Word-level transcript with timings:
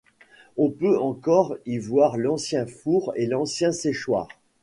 On 0.57 0.71
peut 0.71 0.97
encore 0.97 1.57
y 1.67 1.77
voir 1.77 2.17
l'ancien 2.17 2.65
four 2.65 3.13
et 3.15 3.27
l'ancien 3.27 3.71
séchoir. 3.71 4.27